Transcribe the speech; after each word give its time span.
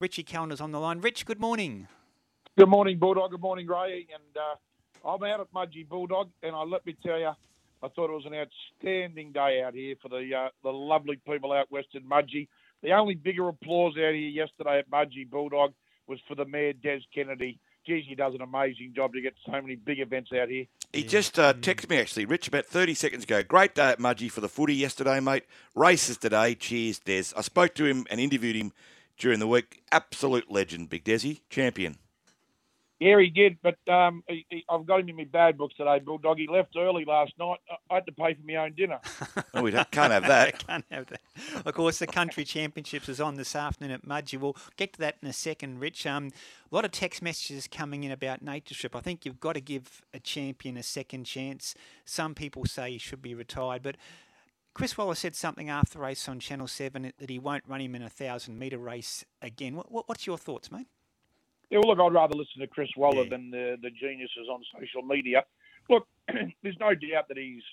Richie 0.00 0.22
Callender's 0.22 0.60
on 0.60 0.70
the 0.70 0.78
line. 0.78 1.00
Rich, 1.00 1.26
good 1.26 1.40
morning. 1.40 1.88
Good 2.56 2.68
morning, 2.68 2.98
Bulldog. 2.98 3.32
Good 3.32 3.40
morning, 3.40 3.66
Ray. 3.66 4.06
And 4.14 4.36
uh, 4.36 5.08
I'm 5.08 5.22
out 5.24 5.40
at 5.40 5.52
Mudgee 5.52 5.88
Bulldog, 5.88 6.30
and 6.42 6.54
I 6.54 6.62
let 6.62 6.86
me 6.86 6.96
tell 7.04 7.18
you, 7.18 7.32
I 7.82 7.88
thought 7.88 8.10
it 8.10 8.12
was 8.12 8.26
an 8.26 8.34
outstanding 8.34 9.32
day 9.32 9.62
out 9.64 9.74
here 9.74 9.96
for 10.00 10.08
the 10.08 10.30
uh, 10.34 10.48
the 10.62 10.70
lovely 10.70 11.20
people 11.28 11.52
out 11.52 11.70
west 11.70 11.88
in 11.94 12.02
Mudgee. 12.04 12.46
The 12.82 12.92
only 12.92 13.16
bigger 13.16 13.48
applause 13.48 13.94
out 13.94 14.14
here 14.14 14.28
yesterday 14.28 14.78
at 14.78 14.88
Mudgee 14.88 15.28
Bulldog 15.28 15.72
was 16.06 16.20
for 16.28 16.36
the 16.36 16.44
mayor, 16.44 16.74
Des 16.74 17.00
Kennedy. 17.12 17.58
Geez, 17.84 18.04
he 18.08 18.14
does 18.14 18.34
an 18.34 18.42
amazing 18.42 18.92
job 18.94 19.14
to 19.14 19.20
get 19.20 19.34
so 19.46 19.52
many 19.52 19.74
big 19.74 19.98
events 19.98 20.30
out 20.32 20.48
here. 20.48 20.66
He 20.92 21.02
just 21.02 21.38
uh, 21.38 21.54
texted 21.54 21.90
me 21.90 21.98
actually, 21.98 22.24
Rich, 22.24 22.48
about 22.48 22.66
30 22.66 22.94
seconds 22.94 23.24
ago. 23.24 23.42
Great 23.42 23.74
day 23.74 23.90
at 23.90 23.98
Mudgee 23.98 24.30
for 24.30 24.40
the 24.40 24.48
footy 24.48 24.74
yesterday, 24.74 25.20
mate. 25.20 25.44
Races 25.74 26.18
today. 26.18 26.54
Cheers, 26.54 27.00
Des. 27.00 27.24
I 27.36 27.40
spoke 27.40 27.74
to 27.74 27.84
him 27.84 28.06
and 28.10 28.20
interviewed 28.20 28.56
him 28.56 28.72
during 29.18 29.40
the 29.40 29.48
week. 29.48 29.82
Absolute 29.92 30.50
legend, 30.50 30.88
Big 30.88 31.04
Desi. 31.04 31.40
Champion. 31.50 31.98
Yeah, 33.00 33.20
he 33.20 33.30
did, 33.30 33.58
but 33.62 33.76
um, 33.88 34.24
he, 34.26 34.44
he, 34.48 34.64
I've 34.68 34.84
got 34.84 35.00
him 35.00 35.08
in 35.08 35.16
my 35.16 35.24
bad 35.24 35.56
books 35.56 35.76
today, 35.76 36.00
Bulldog. 36.00 36.36
He 36.36 36.48
left 36.48 36.74
early 36.76 37.04
last 37.04 37.32
night. 37.38 37.58
I 37.88 37.94
had 37.94 38.06
to 38.06 38.12
pay 38.12 38.34
for 38.34 38.40
my 38.44 38.56
own 38.56 38.72
dinner. 38.72 38.98
oh, 39.54 39.62
we 39.62 39.70
can't 39.70 40.12
have 40.12 40.26
that. 40.26 40.58
can't 40.66 40.84
have 40.90 41.06
that. 41.06 41.20
Of 41.64 41.74
course, 41.74 42.00
the 42.00 42.08
Country 42.08 42.44
Championships 42.44 43.08
is 43.08 43.20
on 43.20 43.36
this 43.36 43.54
afternoon 43.54 43.92
at 43.92 44.04
Mudgee. 44.04 44.40
We'll 44.40 44.56
get 44.76 44.94
to 44.94 44.98
that 44.98 45.18
in 45.22 45.28
a 45.28 45.32
second, 45.32 45.78
Rich. 45.78 46.06
Um, 46.06 46.32
a 46.70 46.74
lot 46.74 46.84
of 46.84 46.90
text 46.90 47.22
messages 47.22 47.68
coming 47.68 48.02
in 48.02 48.10
about 48.10 48.42
Nature 48.42 48.74
Strip. 48.74 48.96
I 48.96 49.00
think 49.00 49.24
you've 49.24 49.38
got 49.38 49.52
to 49.52 49.60
give 49.60 50.02
a 50.12 50.18
champion 50.18 50.76
a 50.76 50.82
second 50.82 51.22
chance. 51.22 51.76
Some 52.04 52.34
people 52.34 52.64
say 52.64 52.90
he 52.90 52.98
should 52.98 53.22
be 53.22 53.32
retired, 53.32 53.84
but 53.84 53.94
Chris 54.78 54.96
Waller 54.96 55.16
said 55.16 55.34
something 55.34 55.68
after 55.68 55.94
the 55.94 55.98
race 55.98 56.28
on 56.28 56.38
Channel 56.38 56.68
7 56.68 57.12
that 57.18 57.28
he 57.28 57.36
won't 57.36 57.64
run 57.66 57.80
him 57.80 57.96
in 57.96 58.02
a 58.02 58.04
1,000 58.04 58.56
metre 58.56 58.78
race 58.78 59.24
again. 59.42 59.74
What, 59.74 60.08
what's 60.08 60.24
your 60.24 60.38
thoughts, 60.38 60.70
mate? 60.70 60.86
Yeah, 61.68 61.80
well, 61.82 61.96
look, 61.96 61.98
I'd 61.98 62.14
rather 62.14 62.36
listen 62.36 62.60
to 62.60 62.68
Chris 62.68 62.88
Waller 62.96 63.24
yeah. 63.24 63.30
than 63.30 63.50
the, 63.50 63.76
the 63.82 63.90
geniuses 63.90 64.46
on 64.48 64.62
social 64.72 65.02
media. 65.02 65.42
Look, 65.90 66.06
there's 66.62 66.76
no 66.78 66.94
doubt 66.94 67.26
that 67.26 67.36
he's 67.36 67.64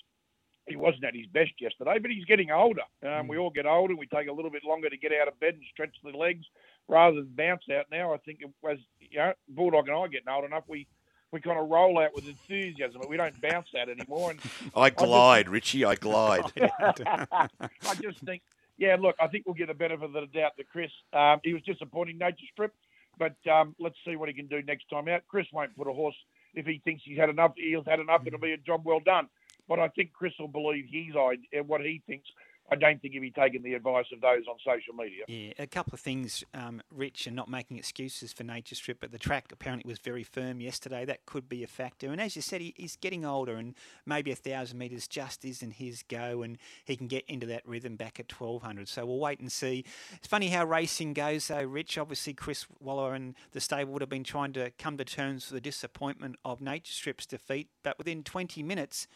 he 0.66 0.74
wasn't 0.74 1.04
at 1.04 1.14
his 1.14 1.26
best 1.26 1.52
yesterday, 1.60 2.00
but 2.02 2.10
he's 2.10 2.24
getting 2.24 2.50
older. 2.50 2.82
Um, 3.04 3.08
mm. 3.08 3.28
We 3.28 3.38
all 3.38 3.50
get 3.50 3.66
older. 3.66 3.94
We 3.94 4.08
take 4.08 4.26
a 4.26 4.32
little 4.32 4.50
bit 4.50 4.64
longer 4.64 4.90
to 4.90 4.96
get 4.96 5.12
out 5.12 5.28
of 5.28 5.38
bed 5.38 5.54
and 5.54 5.62
stretch 5.72 5.94
the 6.02 6.10
legs 6.10 6.44
rather 6.88 7.18
than 7.18 7.30
bounce 7.36 7.62
out. 7.72 7.84
Now, 7.88 8.12
I 8.12 8.16
think 8.16 8.40
as 8.68 8.78
you 8.98 9.18
know, 9.18 9.32
Bulldog 9.48 9.86
and 9.86 9.96
I 9.96 10.08
getting 10.08 10.28
old 10.28 10.44
enough, 10.44 10.64
we 10.66 10.88
we 11.32 11.40
kind 11.40 11.58
of 11.58 11.68
roll 11.68 11.98
out 11.98 12.14
with 12.14 12.26
enthusiasm, 12.26 13.00
but 13.00 13.10
we 13.10 13.16
don't 13.16 13.40
bounce 13.40 13.68
out 13.78 13.88
anymore. 13.88 14.30
And 14.30 14.40
I 14.76 14.90
glide, 14.90 15.38
I 15.38 15.42
just, 15.42 15.52
Richie. 15.52 15.84
I 15.84 15.94
glide. 15.96 16.52
I 16.60 17.94
just 18.00 18.20
think, 18.24 18.42
yeah. 18.78 18.96
Look, 19.00 19.16
I 19.20 19.26
think 19.26 19.46
we'll 19.46 19.54
get 19.54 19.68
the 19.68 19.74
benefit 19.74 20.04
of 20.04 20.12
the 20.12 20.26
doubt 20.26 20.52
that 20.56 20.68
Chris. 20.68 20.90
Um, 21.12 21.40
he 21.42 21.52
was 21.52 21.62
disappointing 21.62 22.18
nature 22.18 22.46
strip. 22.52 22.72
But 23.18 23.36
um, 23.50 23.74
let's 23.78 23.96
see 24.06 24.16
what 24.16 24.28
he 24.28 24.34
can 24.34 24.46
do 24.46 24.62
next 24.62 24.88
time 24.90 25.08
out. 25.08 25.22
Chris 25.28 25.46
won't 25.52 25.76
put 25.76 25.88
a 25.88 25.92
horse 25.92 26.16
if 26.54 26.66
he 26.66 26.80
thinks 26.84 27.02
he's 27.04 27.18
had 27.18 27.30
enough. 27.30 27.52
He's 27.56 27.78
had 27.86 28.00
enough. 28.00 28.22
It'll 28.26 28.38
be 28.38 28.52
a 28.52 28.58
job 28.58 28.82
well 28.84 29.00
done. 29.00 29.28
But 29.68 29.80
I 29.80 29.88
think 29.88 30.12
Chris 30.12 30.32
will 30.38 30.48
believe 30.48 30.84
his 30.90 31.14
what 31.66 31.80
he 31.80 32.02
thinks 32.06 32.28
I 32.70 32.74
don't 32.74 33.00
think 33.00 33.14
he'll 33.14 33.22
be 33.22 33.30
taking 33.30 33.62
the 33.62 33.74
advice 33.74 34.06
of 34.12 34.20
those 34.20 34.42
on 34.48 34.56
social 34.64 34.92
media. 34.94 35.24
Yeah, 35.28 35.52
a 35.58 35.68
couple 35.68 35.94
of 35.94 36.00
things, 36.00 36.42
um, 36.52 36.82
Rich, 36.90 37.26
and 37.28 37.36
not 37.36 37.48
making 37.48 37.78
excuses 37.78 38.32
for 38.32 38.42
Nature 38.42 38.74
Strip, 38.74 39.00
but 39.00 39.12
the 39.12 39.18
track 39.18 39.46
apparently 39.52 39.88
was 39.88 40.00
very 40.00 40.24
firm 40.24 40.60
yesterday. 40.60 41.04
That 41.04 41.26
could 41.26 41.48
be 41.48 41.62
a 41.62 41.68
factor. 41.68 42.10
And 42.10 42.20
as 42.20 42.34
you 42.34 42.42
said, 42.42 42.60
he, 42.60 42.74
he's 42.76 42.96
getting 42.96 43.24
older, 43.24 43.54
and 43.54 43.74
maybe 44.04 44.32
a 44.32 44.36
thousand 44.36 44.78
metres 44.78 45.06
just 45.06 45.44
isn't 45.44 45.74
his 45.74 46.02
go, 46.02 46.42
and 46.42 46.58
he 46.84 46.96
can 46.96 47.06
get 47.06 47.24
into 47.28 47.46
that 47.46 47.66
rhythm 47.66 47.94
back 47.94 48.18
at 48.18 48.32
1200. 48.32 48.88
So 48.88 49.06
we'll 49.06 49.20
wait 49.20 49.38
and 49.38 49.52
see. 49.52 49.84
It's 50.14 50.26
funny 50.26 50.48
how 50.48 50.64
racing 50.64 51.14
goes, 51.14 51.46
though, 51.46 51.62
Rich. 51.62 51.98
Obviously, 51.98 52.34
Chris 52.34 52.66
Waller 52.80 53.14
and 53.14 53.36
the 53.52 53.60
stable 53.60 53.92
would 53.92 54.02
have 54.02 54.08
been 54.08 54.24
trying 54.24 54.52
to 54.54 54.72
come 54.78 54.96
to 54.96 55.04
terms 55.04 55.50
with 55.50 55.62
the 55.62 55.68
disappointment 55.68 56.36
of 56.44 56.60
Nature 56.60 56.92
Strip's 56.92 57.26
defeat, 57.26 57.68
but 57.84 57.96
within 57.96 58.24
20 58.24 58.64
minutes, 58.64 59.06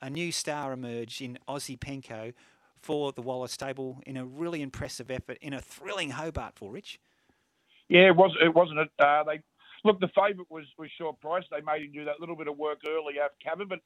a 0.00 0.08
new 0.08 0.30
star 0.30 0.72
emerged 0.72 1.20
in 1.20 1.38
Osipenko 1.48 2.32
for 2.80 3.12
the 3.12 3.22
Waller's 3.22 3.52
stable 3.52 4.00
in 4.06 4.16
a 4.16 4.24
really 4.24 4.62
impressive 4.62 5.10
effort 5.10 5.38
in 5.40 5.52
a 5.52 5.60
thrilling 5.60 6.12
Hobartville 6.12 6.72
Rich. 6.72 6.98
Yeah, 7.88 8.08
it 8.08 8.16
was. 8.16 8.36
It 8.42 8.54
wasn't. 8.54 8.80
It. 8.80 8.90
Uh, 8.98 9.24
they 9.24 9.40
look. 9.84 10.00
The 10.00 10.08
favourite 10.08 10.50
was 10.50 10.64
was 10.78 10.88
short 10.96 11.20
price. 11.20 11.44
They 11.50 11.60
made 11.60 11.82
him 11.82 11.92
do 11.92 12.04
that 12.04 12.20
little 12.20 12.36
bit 12.36 12.48
of 12.48 12.56
work 12.56 12.78
early 12.88 13.14
after 13.18 13.36
cabin, 13.42 13.68
but 13.68 13.80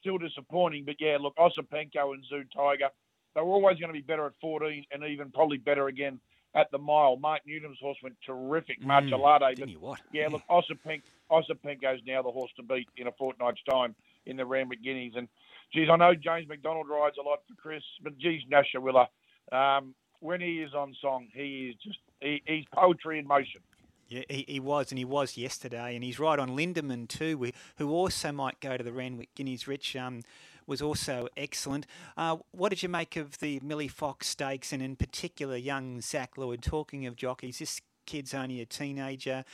still 0.00 0.18
disappointing. 0.18 0.84
But 0.84 0.96
yeah, 0.98 1.18
look, 1.20 1.36
Osipenko 1.36 2.14
and 2.14 2.24
Zoo 2.28 2.44
Tiger, 2.54 2.88
they 3.34 3.40
were 3.40 3.48
always 3.48 3.78
going 3.78 3.92
to 3.92 3.98
be 3.98 4.02
better 4.02 4.26
at 4.26 4.32
14 4.40 4.84
and 4.92 5.04
even 5.04 5.30
probably 5.30 5.58
better 5.58 5.88
again 5.88 6.20
at 6.54 6.70
the 6.70 6.78
mile. 6.78 7.16
Mark 7.16 7.42
Newton's 7.46 7.78
horse 7.80 7.98
went 8.02 8.16
terrific, 8.24 8.82
Marcellate. 8.82 9.58
Mm, 9.58 9.76
what? 9.78 10.00
Yeah, 10.12 10.28
look, 10.28 10.42
Osipenko, 10.50 11.02
Osipenko's 11.30 12.00
now 12.06 12.22
the 12.22 12.30
horse 12.30 12.50
to 12.56 12.62
beat 12.62 12.88
in 12.96 13.06
a 13.06 13.12
fortnight's 13.12 13.62
time 13.68 13.94
in 14.26 14.36
the 14.36 14.44
Randwick 14.44 14.82
Guineas. 14.82 15.14
And 15.16 15.28
geez, 15.72 15.88
I 15.90 15.96
know 15.96 16.14
James 16.14 16.48
McDonald 16.48 16.88
rides 16.88 17.16
a 17.18 17.22
lot 17.22 17.40
for 17.48 17.54
Chris, 17.60 17.82
but 18.02 18.16
geez, 18.18 18.42
Nash 18.48 18.74
Rawiller, 18.74 19.06
um, 19.52 19.94
when 20.20 20.40
he 20.40 20.60
is 20.60 20.74
on 20.74 20.94
song, 21.00 21.28
he 21.32 21.70
is 21.70 21.76
just 21.82 21.98
he, 22.20 22.42
he's 22.46 22.64
poetry 22.72 23.18
in 23.18 23.26
motion. 23.26 23.60
Yeah, 24.08 24.22
he, 24.28 24.44
he 24.48 24.60
was, 24.60 24.90
and 24.90 24.98
he 24.98 25.04
was 25.04 25.36
yesterday, 25.36 25.94
and 25.94 26.02
he's 26.02 26.18
right 26.18 26.38
on 26.38 26.50
Lindemann 26.50 27.06
too, 27.06 27.52
who 27.76 27.90
also 27.90 28.32
might 28.32 28.58
go 28.60 28.76
to 28.76 28.82
the 28.82 28.92
Randwick 28.92 29.32
Guineas. 29.36 29.68
Rich 29.68 29.94
um, 29.94 30.22
was 30.66 30.82
also 30.82 31.28
excellent. 31.36 31.86
Uh, 32.16 32.38
what 32.50 32.70
did 32.70 32.82
you 32.82 32.88
make 32.88 33.16
of 33.16 33.38
the 33.38 33.60
Millie 33.62 33.88
Fox 33.88 34.26
Stakes, 34.26 34.72
and 34.72 34.82
in 34.82 34.96
particular, 34.96 35.56
young 35.56 36.00
Zach 36.00 36.36
Lloyd? 36.36 36.60
Talking 36.60 37.06
of 37.06 37.14
jockeys, 37.14 37.60
this 37.60 37.80
kid's 38.04 38.34
only 38.34 38.60
a 38.60 38.66
teenager. 38.66 39.44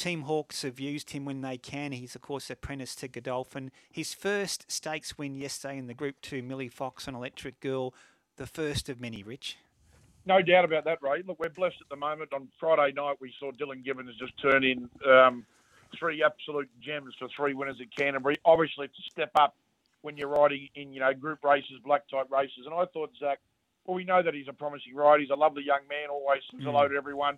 Team 0.00 0.22
Hawkes 0.22 0.62
have 0.62 0.80
used 0.80 1.10
him 1.10 1.26
when 1.26 1.42
they 1.42 1.58
can. 1.58 1.92
He's, 1.92 2.14
of 2.14 2.22
course, 2.22 2.48
apprentice 2.48 2.94
to 2.96 3.06
Godolphin. 3.06 3.70
His 3.92 4.14
first 4.14 4.72
stakes 4.72 5.18
win 5.18 5.34
yesterday 5.34 5.76
in 5.76 5.88
the 5.88 5.94
Group 5.94 6.22
2 6.22 6.42
Millie 6.42 6.68
Fox 6.68 7.06
and 7.06 7.14
Electric 7.14 7.60
Girl, 7.60 7.92
the 8.36 8.46
first 8.46 8.88
of 8.88 8.98
many, 8.98 9.22
Rich. 9.22 9.58
No 10.24 10.40
doubt 10.40 10.64
about 10.64 10.84
that, 10.84 11.02
Ray. 11.02 11.22
Look, 11.26 11.38
we're 11.38 11.50
blessed 11.50 11.76
at 11.82 11.90
the 11.90 11.96
moment. 11.96 12.32
On 12.32 12.48
Friday 12.58 12.94
night, 12.96 13.16
we 13.20 13.30
saw 13.38 13.52
Dylan 13.52 13.84
Gibbons 13.84 14.16
just 14.18 14.32
turn 14.40 14.64
in 14.64 14.88
um, 15.06 15.44
three 15.98 16.24
absolute 16.24 16.70
gems 16.80 17.14
for 17.18 17.28
three 17.36 17.52
winners 17.52 17.76
at 17.78 17.94
Canterbury. 17.94 18.38
Obviously, 18.46 18.86
it's 18.86 18.98
a 18.98 19.10
step 19.10 19.32
up 19.34 19.54
when 20.00 20.16
you're 20.16 20.28
riding 20.28 20.66
in, 20.76 20.94
you 20.94 21.00
know, 21.00 21.12
group 21.12 21.44
races, 21.44 21.72
black 21.84 22.08
type 22.08 22.30
races. 22.30 22.64
And 22.64 22.74
I 22.74 22.86
thought 22.86 23.10
Zach, 23.20 23.38
well, 23.84 23.96
we 23.96 24.04
know 24.04 24.22
that 24.22 24.32
he's 24.32 24.48
a 24.48 24.54
promising 24.54 24.94
rider. 24.94 25.20
He's 25.20 25.28
a 25.28 25.34
lovely 25.34 25.62
young 25.62 25.82
man, 25.90 26.08
always 26.10 26.40
says 26.50 26.60
mm. 26.60 26.64
hello 26.64 26.88
to 26.88 26.96
everyone. 26.96 27.36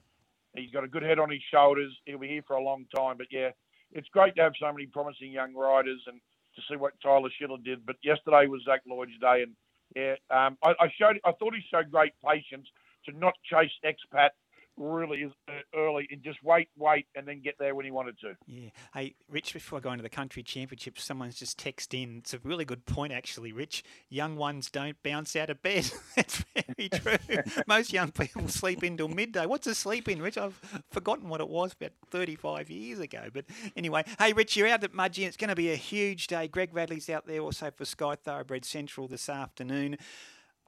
He's 0.54 0.70
got 0.70 0.84
a 0.84 0.88
good 0.88 1.02
head 1.02 1.18
on 1.18 1.30
his 1.30 1.42
shoulders. 1.50 1.92
He'll 2.04 2.18
be 2.18 2.28
here 2.28 2.44
for 2.46 2.56
a 2.56 2.62
long 2.62 2.84
time. 2.94 3.16
But 3.16 3.28
yeah, 3.30 3.50
it's 3.92 4.08
great 4.08 4.34
to 4.36 4.42
have 4.42 4.52
so 4.60 4.70
many 4.72 4.86
promising 4.86 5.32
young 5.32 5.54
riders 5.54 6.00
and 6.06 6.20
to 6.56 6.62
see 6.68 6.76
what 6.76 6.92
Tyler 7.02 7.30
Schiller 7.38 7.58
did. 7.64 7.86
But 7.86 7.96
yesterday 8.02 8.46
was 8.46 8.62
Zach 8.64 8.82
Lloyd's 8.86 9.18
day, 9.20 9.44
and 9.44 9.52
yeah, 9.96 10.14
um, 10.30 10.58
I, 10.62 10.72
I 10.80 10.92
showed. 10.98 11.18
I 11.24 11.32
thought 11.32 11.54
he 11.54 11.62
showed 11.70 11.90
great 11.90 12.12
patience 12.24 12.68
to 13.06 13.18
not 13.18 13.34
chase 13.44 13.72
expat 13.84 14.30
really 14.76 15.24
uh, 15.48 15.52
early 15.74 16.08
and 16.10 16.22
just 16.22 16.42
wait, 16.42 16.68
wait, 16.76 17.06
and 17.14 17.26
then 17.26 17.40
get 17.40 17.56
there 17.58 17.74
when 17.74 17.84
he 17.84 17.90
wanted 17.90 18.18
to. 18.20 18.34
Yeah. 18.46 18.70
Hey, 18.94 19.14
Rich, 19.28 19.52
before 19.52 19.78
I 19.78 19.80
go 19.80 19.92
into 19.92 20.02
the 20.02 20.08
country 20.08 20.42
championship, 20.42 20.98
someone's 20.98 21.36
just 21.36 21.58
texted 21.58 22.02
in. 22.02 22.18
It's 22.18 22.34
a 22.34 22.38
really 22.38 22.64
good 22.64 22.86
point, 22.86 23.12
actually, 23.12 23.52
Rich. 23.52 23.84
Young 24.08 24.36
ones 24.36 24.70
don't 24.70 25.00
bounce 25.02 25.36
out 25.36 25.50
of 25.50 25.62
bed. 25.62 25.90
That's 26.16 26.44
very 26.54 26.88
true. 26.88 27.38
Most 27.66 27.92
young 27.92 28.10
people 28.12 28.48
sleep 28.48 28.82
in 28.82 28.96
till 28.96 29.08
midday. 29.08 29.46
What's 29.46 29.66
a 29.66 29.74
sleep 29.74 30.08
in, 30.08 30.22
Rich? 30.22 30.38
I've 30.38 30.58
forgotten 30.90 31.28
what 31.28 31.40
it 31.40 31.48
was 31.48 31.72
about 31.72 31.92
35 32.10 32.70
years 32.70 32.98
ago. 32.98 33.28
But 33.32 33.44
anyway, 33.76 34.04
hey, 34.18 34.32
Rich, 34.32 34.56
you're 34.56 34.68
out 34.68 34.84
at 34.84 34.92
Mudgee. 34.92 35.26
It's 35.26 35.36
going 35.36 35.50
to 35.50 35.56
be 35.56 35.70
a 35.70 35.76
huge 35.76 36.26
day. 36.26 36.48
Greg 36.48 36.70
Radley's 36.72 37.10
out 37.10 37.26
there 37.26 37.40
also 37.40 37.70
for 37.70 37.84
Sky 37.84 38.14
Thoroughbred 38.14 38.64
Central 38.64 39.08
this 39.08 39.28
afternoon. 39.28 39.96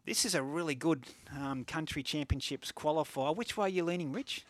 This 0.06 0.26
is 0.26 0.34
a 0.34 0.42
really 0.42 0.74
good 0.74 1.06
um, 1.34 1.64
country 1.64 2.02
championships 2.02 2.70
qualifier. 2.72 3.34
Which 3.34 3.56
way 3.56 3.66
are 3.66 3.70
you 3.70 3.84
leaning, 3.84 4.12
Rich? 4.12 4.44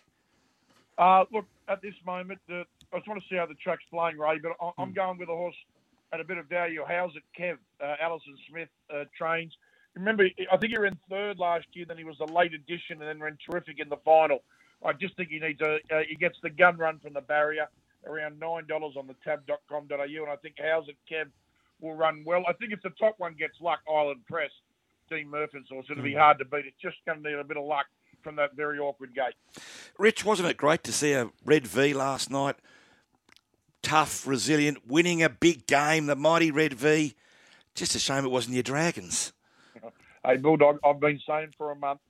Uh, 0.98 1.24
look, 1.32 1.44
at 1.68 1.80
this 1.80 1.94
moment, 2.04 2.40
uh, 2.50 2.64
I 2.92 2.98
just 2.98 3.08
want 3.08 3.22
to 3.22 3.28
see 3.28 3.36
how 3.36 3.46
the 3.46 3.54
track's 3.54 3.84
playing, 3.90 4.18
Ray, 4.18 4.38
but 4.38 4.52
I- 4.60 4.82
am 4.82 4.90
mm. 4.90 4.94
going 4.94 5.18
with 5.18 5.28
a 5.28 5.34
horse 5.34 5.54
at 6.12 6.20
a 6.20 6.24
bit 6.24 6.38
of 6.38 6.46
value. 6.46 6.84
How's 6.86 7.12
it, 7.14 7.22
Kev? 7.38 7.58
Uh, 7.80 7.94
Alison 8.00 8.36
Smith 8.50 8.68
uh, 8.92 9.04
trains. 9.16 9.56
Remember, 9.94 10.28
I 10.50 10.56
think 10.56 10.72
he 10.72 10.76
ran 10.76 10.98
third 11.08 11.38
last 11.38 11.66
year, 11.72 11.84
then 11.86 11.98
he 11.98 12.04
was 12.04 12.18
a 12.18 12.24
late 12.24 12.52
addition 12.52 13.00
and 13.00 13.02
then 13.02 13.20
ran 13.20 13.38
terrific 13.48 13.78
in 13.78 13.88
the 13.88 13.98
final. 13.98 14.42
I 14.84 14.92
just 14.92 15.16
think 15.16 15.28
he 15.28 15.38
needs 15.38 15.60
a, 15.60 15.78
uh, 15.92 16.00
he 16.08 16.16
gets 16.16 16.36
the 16.42 16.50
gun 16.50 16.76
run 16.78 16.98
from 16.98 17.12
the 17.12 17.20
barrier 17.20 17.68
around 18.06 18.40
$9 18.40 18.96
on 18.96 19.06
the 19.06 19.14
tab.com.au, 19.24 19.88
and 19.88 20.30
I 20.30 20.36
think 20.36 20.56
How's 20.58 20.88
it, 20.88 20.96
Kev 21.10 21.26
will 21.80 21.94
run 21.94 22.24
well. 22.26 22.42
I 22.48 22.52
think 22.54 22.72
if 22.72 22.82
the 22.82 22.90
top 22.90 23.14
one 23.18 23.34
gets 23.34 23.60
luck, 23.60 23.80
Island 23.88 24.26
Press, 24.28 24.50
Dean 25.10 25.28
Murphy's 25.28 25.62
horse. 25.70 25.86
It'll 25.90 26.02
be 26.02 26.12
mm. 26.12 26.18
hard 26.18 26.38
to 26.38 26.44
beat. 26.44 26.66
It's 26.66 26.80
just 26.80 26.96
going 27.06 27.22
to 27.22 27.28
need 27.28 27.38
a 27.38 27.44
bit 27.44 27.56
of 27.56 27.64
luck 27.64 27.86
from 28.22 28.36
that 28.36 28.56
very 28.56 28.78
awkward 28.78 29.14
gate. 29.14 29.34
Rich, 29.98 30.24
wasn't 30.24 30.48
it 30.48 30.56
great 30.56 30.82
to 30.84 30.92
see 30.92 31.12
a 31.12 31.30
Red 31.44 31.66
V 31.66 31.94
last 31.94 32.30
night? 32.30 32.56
Tough, 33.82 34.26
resilient, 34.26 34.86
winning 34.86 35.22
a 35.22 35.28
big 35.28 35.66
game, 35.66 36.06
the 36.06 36.16
mighty 36.16 36.50
Red 36.50 36.74
V. 36.74 37.14
Just 37.74 37.94
a 37.94 37.98
shame 37.98 38.24
it 38.24 38.30
wasn't 38.30 38.54
your 38.54 38.62
Dragons. 38.62 39.32
hey, 40.24 40.36
Bulldog, 40.38 40.78
I've 40.84 41.00
been 41.00 41.20
saying 41.26 41.52
for 41.58 41.70
a 41.70 41.76
month 41.76 42.00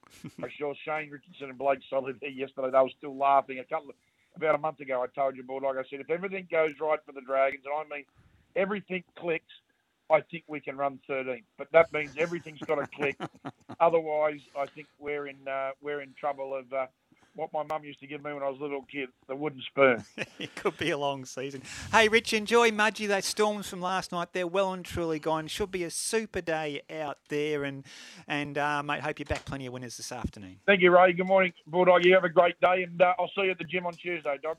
I 0.42 0.48
saw 0.58 0.72
Shane 0.84 1.10
Richardson 1.10 1.50
and 1.50 1.58
Blake 1.58 1.80
Solly 1.90 2.12
there 2.20 2.30
yesterday. 2.30 2.70
They 2.70 2.78
were 2.78 2.90
still 2.96 3.16
laughing. 3.16 3.58
A 3.58 3.64
couple 3.64 3.90
of, 3.90 3.96
about 4.36 4.54
a 4.54 4.58
month 4.58 4.80
ago, 4.80 5.02
I 5.02 5.06
told 5.18 5.36
you, 5.36 5.42
Bulldog. 5.42 5.76
I 5.76 5.82
said 5.88 6.00
if 6.00 6.10
everything 6.10 6.46
goes 6.50 6.72
right 6.80 6.98
for 7.04 7.12
the 7.12 7.20
Dragons, 7.20 7.64
and 7.64 7.74
I 7.74 7.96
mean 7.96 8.04
everything 8.56 9.04
clicks, 9.16 9.52
I 10.10 10.20
think 10.20 10.44
we 10.46 10.60
can 10.60 10.76
run 10.76 10.98
13. 11.06 11.42
But 11.56 11.68
that 11.72 11.92
means 11.92 12.12
everything's 12.18 12.60
got 12.60 12.76
to 12.76 12.86
click. 12.86 13.16
Otherwise, 13.80 14.40
I 14.58 14.66
think 14.66 14.86
we're 14.98 15.26
in 15.26 15.36
uh, 15.48 15.70
we're 15.80 16.02
in 16.02 16.14
trouble 16.18 16.54
of. 16.54 16.72
Uh, 16.72 16.86
what 17.34 17.52
my 17.52 17.64
mum 17.64 17.84
used 17.84 18.00
to 18.00 18.06
give 18.06 18.22
me 18.24 18.32
when 18.32 18.42
I 18.42 18.48
was 18.48 18.58
a 18.60 18.62
little 18.62 18.84
kid, 18.90 19.08
the 19.26 19.34
wooden 19.34 19.60
spoon. 19.62 20.04
it 20.38 20.54
could 20.54 20.76
be 20.76 20.90
a 20.90 20.98
long 20.98 21.24
season. 21.24 21.62
Hey, 21.90 22.08
Rich, 22.08 22.32
enjoy 22.32 22.70
Mudgee. 22.70 23.08
Those 23.08 23.24
storms 23.24 23.68
from 23.68 23.80
last 23.80 24.12
night, 24.12 24.28
they're 24.32 24.46
well 24.46 24.72
and 24.72 24.84
truly 24.84 25.18
gone. 25.18 25.48
Should 25.48 25.70
be 25.70 25.84
a 25.84 25.90
super 25.90 26.40
day 26.40 26.82
out 26.90 27.18
there. 27.28 27.64
And, 27.64 27.84
and 28.28 28.56
uh, 28.56 28.82
mate, 28.82 29.00
hope 29.00 29.18
you're 29.18 29.26
back 29.26 29.44
plenty 29.44 29.66
of 29.66 29.72
winners 29.72 29.96
this 29.96 30.12
afternoon. 30.12 30.60
Thank 30.66 30.80
you, 30.82 30.94
Ray. 30.94 31.12
Good 31.12 31.26
morning, 31.26 31.52
Bulldog. 31.66 32.04
You 32.04 32.14
have 32.14 32.24
a 32.24 32.28
great 32.28 32.60
day, 32.60 32.84
and 32.84 33.00
uh, 33.02 33.14
I'll 33.18 33.30
see 33.34 33.42
you 33.42 33.50
at 33.50 33.58
the 33.58 33.64
gym 33.64 33.86
on 33.86 33.94
Tuesday, 33.94 34.38
Doc. 34.42 34.52